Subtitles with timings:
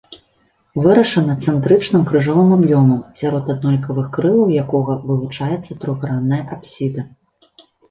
[0.83, 7.09] Вырашана цэнтрычным крыжовым аб'ёмам, сярод аднолькавых крылаў якога вылучаецца трохгранная апсіда.